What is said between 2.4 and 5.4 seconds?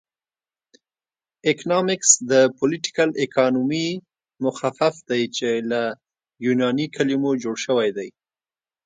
پولیټیکل اکانومي مخفف دی